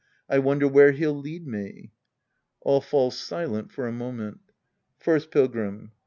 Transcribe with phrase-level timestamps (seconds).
[0.27, 1.91] I wonder where he'll lead me.
[2.61, 4.39] {All fall silent for a moment^
[4.97, 5.91] First Pilgrim.